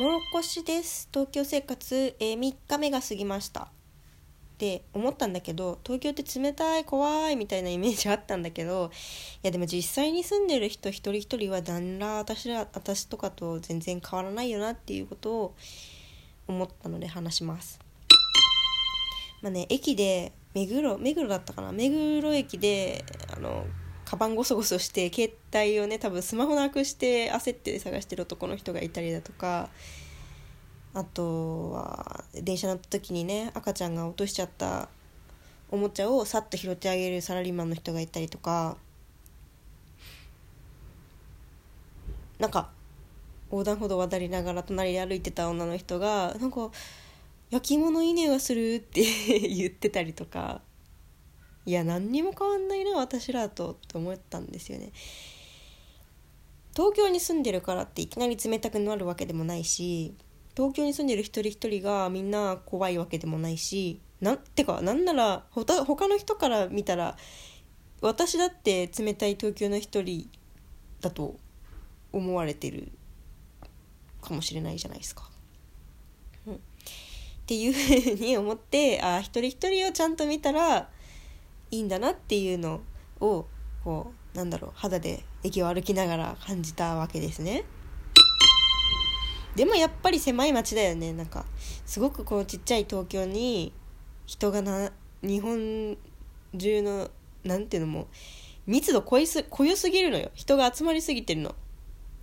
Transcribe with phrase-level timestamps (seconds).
[0.00, 1.10] もろこしです。
[1.12, 3.64] 東京生活、えー、3日目が過ぎました。
[3.64, 3.66] っ
[4.56, 8.90] て思ったんだけど東京って冷たい怖いみたいなイメージあったんだけど
[9.42, 15.54] いやでも実際に住んでる人一人一人は何ら私ら私とかと全然変わらないよなっていうことを
[16.48, 17.78] 思ったので話します。
[19.42, 21.72] まあね駅で目黒目黒だったかな。
[21.72, 23.04] 目黒駅で
[23.36, 23.66] あの
[24.10, 29.68] カバンゴソゴソして携帯をね多分スマホなくして焦って探してる男の人がいたりだとか
[30.94, 34.88] あとは電車乗った時にね赤ちゃんが落としちゃった
[35.70, 38.76] おもちゃをさっと拾ってあげるサラリーマンの人がいたりとか
[42.40, 42.70] なんか
[43.52, 46.72] 横断歩道渡りながら隣で歩いてた女の人がなんか
[47.50, 49.02] 焼き芋のいい匂いがするって
[49.46, 50.62] 言ってたりとか
[51.66, 54.92] いや何にも変わんないな私らとって思ったんですよね
[56.74, 60.14] 東京に住んでるからっていきなり冷たくなるわけでもないし
[60.56, 67.16] 東京に住んでる一人一人がみんな怖いわけでもないしなんてかなんならほた他の人から見たら
[68.00, 70.28] 私だって冷たい東京の一人
[71.00, 71.36] だと
[72.12, 72.90] 思われてる
[74.20, 75.30] かもしれないじゃないですか。
[76.46, 76.58] うん、っ
[77.46, 80.90] ていうふうに思ってあ一人一人をちゃんと見たら
[81.70, 82.80] いいんだなっていうの
[83.20, 83.46] を
[83.84, 87.64] こうなんだろう肌で駅を歩きながら感じたわけですね。
[89.56, 91.12] でもやっぱり狭い街だよね。
[91.12, 91.44] なんか
[91.84, 93.72] すごくこのちっちゃい東京に
[94.26, 95.96] 人がな日本
[96.56, 97.10] 中の
[97.44, 98.08] なんていうのも
[98.66, 100.30] 密度濃いす濃よすぎるのよ。
[100.34, 101.54] 人が集まりすぎてるの。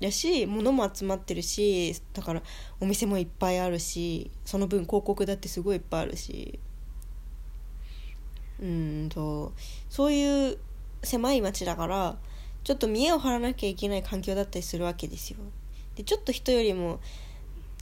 [0.00, 2.42] やし物も集まってるしだから
[2.80, 6.58] お店もいっぱいあるしその分広告だってすごいいっぱいあるし。
[8.60, 9.52] うんと
[9.88, 10.58] そういう
[11.02, 12.16] 狭い街だから
[12.62, 15.38] ちょっと見栄を張らなきゃいけない環境だったりするわけですよ。
[15.96, 17.00] でちょっと人よりも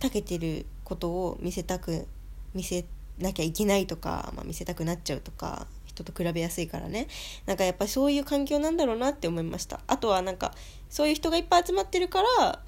[0.01, 2.07] 長けてることを見せたく
[2.55, 2.85] 見せ
[3.19, 7.07] なきゃいけないとか、まあ、見せたくなっちゃうとか人と比べやすいからね。
[7.47, 9.81] なんかやっぱそういう環境なんだろうなって思いました。
[9.87, 10.55] あとはなんか
[10.91, 12.63] そういう人がいっぱい集まってるから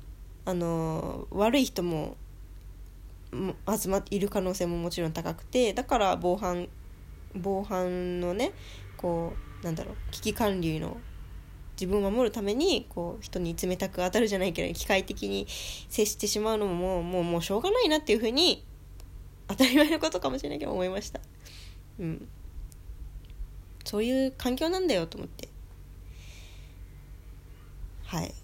[0.47, 2.16] あの悪い人も
[3.69, 6.69] 集まっている可能性ももちろん高くてだから防犯
[7.34, 8.53] 防犯のね
[8.97, 10.99] こうなんだろう危機管理の
[11.81, 15.47] 自分を守るためにこう人に冷たく当たるじゃないけど機械的に
[15.89, 18.65] 接してしまうのももうもうもうしょうがないなっていうふうに
[19.49, 21.21] 当たり前のことかもしれないけど思いました。
[21.99, 22.28] うん。
[23.84, 25.49] そういう環境なんだよと思って。
[28.06, 28.34] はい。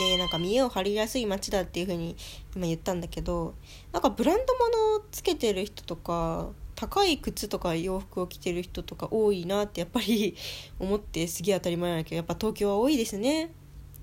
[0.00, 2.16] でなんか見栄を張りやすい街だっていうふうに
[2.56, 3.54] 今言ったんだけど
[3.92, 6.48] なんかブランド物をつけてる人とか
[6.80, 10.34] 高い靴とか洋服を着てる人とか多いなってやっぱり
[10.80, 13.50] 思ってすげえ当たり前なんだけどやっぱ東京は多いですね。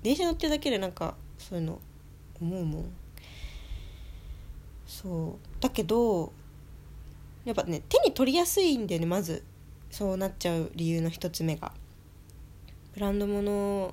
[0.00, 1.80] 電車乗ってるだけでなんかそういうの
[2.40, 2.84] 思うもん。
[4.86, 5.60] そう。
[5.60, 6.32] だけど
[7.44, 9.42] やっぱね手に取りやすいんだよねまず。
[9.90, 11.72] そうなっちゃう理由の一つ目が。
[12.94, 13.92] ブランド物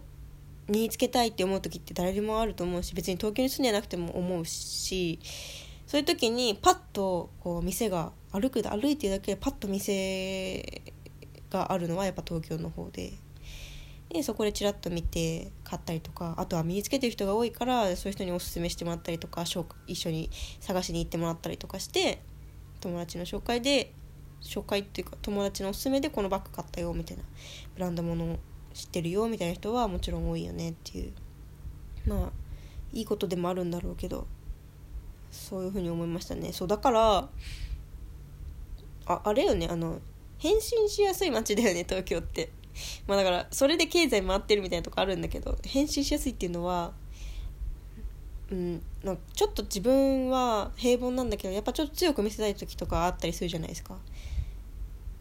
[0.68, 5.20] につけたいって思う時って誰でもあると思うし別に東京に住んでなくても思うし
[5.96, 10.82] そういう時にパッとこう店が歩く歩いてるだけでパッと店
[11.50, 13.14] があるのはやっぱ東京の方で。
[14.10, 19.44] でそこでちらっと見て買ったりとかあとは身につけてる人が多いからそういう人におすすめしてもらったりとか
[19.88, 20.30] 一緒に
[20.60, 22.22] 探しに行ってもらったりとかして
[22.82, 23.94] 友達の紹介で
[24.42, 27.24] 紹介っていうか友達のおすすめでこのバッグ買ったよみたいな
[27.74, 28.38] ブランド物
[28.74, 31.14] 知ってるよみたいな人はもちろん多いよねっていう。
[32.06, 32.32] まあ
[32.92, 34.28] いいことでもあるんだろうけど。
[35.36, 36.52] そういうふうに思いましたね。
[36.54, 37.30] そうだから
[39.08, 40.00] ああれよねあの
[40.38, 42.52] 返信しやすい街だよね東京って。
[43.08, 46.92] まあだからそれで経済回ってるみたいなとこあるんだけど返信しやすいっていうのは
[48.52, 53.98] うんなんかちょっと自分は平凡なんだけどやっぱちょっと強く見せたい時とかあったりするじゃないですか。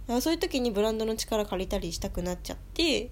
[0.07, 3.11] だかそういう時にブランドの力借りたりしたくなっちゃって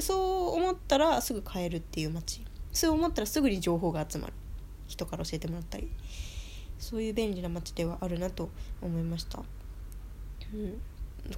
[0.00, 2.44] そう思ったらすぐ買えるっていう街。
[2.72, 4.32] そう思ったらすぐに情報が集まる。
[4.86, 5.90] 人から教えてもらったり。
[6.80, 8.50] そういう便利な街ではあるなと
[8.82, 9.42] 思いました、
[10.52, 10.80] うん、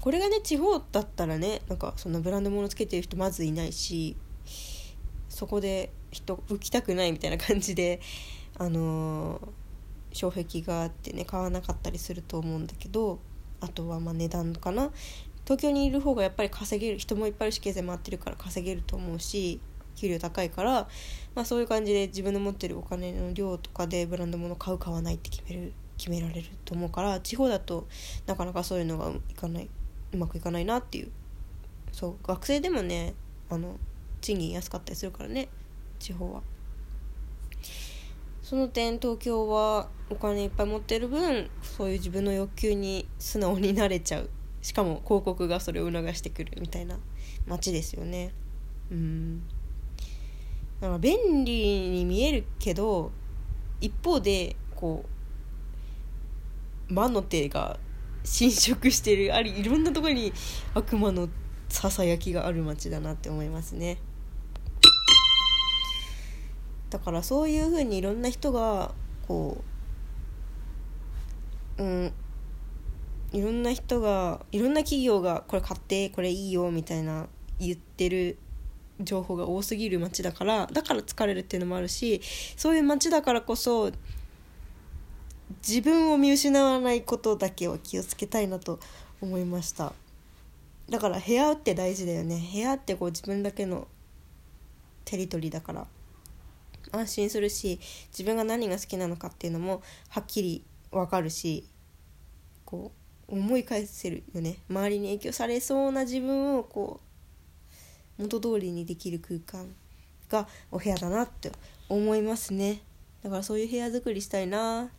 [0.01, 4.17] これがね地方だったらねなんかそんなブランド物つけてる人まずいないし
[5.29, 8.01] そこで人浮きたくないみたいな感じで
[8.59, 13.19] あのー、障壁があってね買わなかったりすると思うんだけど
[13.61, 14.91] あとはまあ値段かな。
[15.45, 19.61] 東京にいる方がやっぱり稼げる人もいっぱいいるし経済回ってるから稼げると思うし
[19.97, 20.89] 給料高いから、
[21.35, 27.87] まあ、そういう感じで自分の持ってるお金の量とかでブランド物買う買わないって決める決められると思うから地方だと
[28.27, 29.69] なかなかそういうのがいかない
[30.13, 31.11] うまくいかないなっていう。
[31.93, 33.15] そう学生でもね
[33.51, 33.77] あの
[34.23, 35.49] 賃金安かったりするからね
[35.99, 36.43] 地方は。
[38.43, 44.31] その点東京はお金いっぱい持ってる分そういう自分の欲求に素直になれちゃう。
[44.63, 46.99] しかも広告がそれを促してくるみたいな
[47.47, 48.33] 街ですよね。
[48.91, 49.43] うん。
[50.83, 53.13] だから便利に見えるけど
[53.81, 55.05] 一方でこ
[56.91, 57.79] う魔の手が
[58.25, 60.33] 侵食してるありいろんなところに
[60.75, 61.29] 悪魔の
[61.69, 63.99] ささやきがある街だなって思いますね。
[66.91, 68.93] だからそういうふうにいろんな人が
[69.29, 69.63] こ
[71.79, 72.13] ううん
[73.33, 77.29] いろんな人がいろんな企業がこれ買ってこれいいよみたいな
[77.61, 78.37] 言ってる
[79.05, 82.21] 情報が多すぎる街だからだから疲れるっていうのもあるし
[82.57, 83.91] そういう街だからこそ
[85.67, 88.81] 自分を見失わないことだけは気をつけたいなと
[89.21, 89.93] 思いました。
[90.89, 92.43] だから部屋って大事だよね。
[92.53, 93.87] 部屋ってこう自分だけの
[95.05, 95.87] テリトリーだから
[96.91, 101.67] 安心するし自分が何が好きなのかっていうのもはっきり分かるし
[102.65, 102.93] こ
[103.29, 104.59] う思い返せるよね。
[104.69, 107.12] 周りに影響されそうな自分をこう
[108.19, 109.75] 元通りにできる空間
[110.29, 111.53] がお部屋だなって
[111.89, 112.83] 思いますね。
[113.23, 114.91] だからそういう部屋作りしたいな。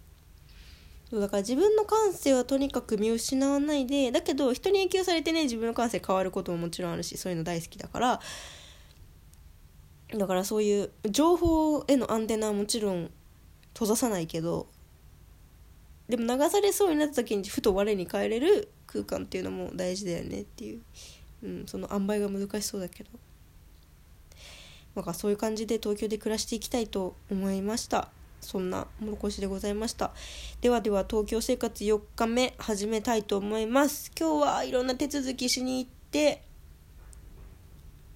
[1.12, 8.20] だから自分の感性はとにかく見失わないでだけど人に影響されてね自分の感性変わることももちろんあるしそういうの大好きだから。
[10.18, 13.10] だからそういう情報へのアンテナはもちろん
[13.74, 14.68] 閉ざさないけど
[16.08, 20.82] でも流されそうになった時にふと我に返れる空間っていうのも大事だよねっていう、
[21.44, 23.10] うん、その塩梅が難しそうだけど。
[24.96, 28.10] なんかそういう感じで東京で暮らしていきたいと思いました。
[28.42, 30.12] そんなもろこしでございました。
[30.62, 34.12] ではでは東京生活4日目始めたいと思います。
[34.18, 36.44] 今日はいろんな手続きしに行って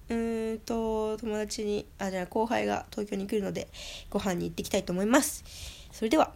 [0.08, 3.68] うーんと友達にあじゃあ後輩が東京に来るので
[4.10, 5.44] ご飯に行ってきたいと思います。
[5.90, 6.32] それでは。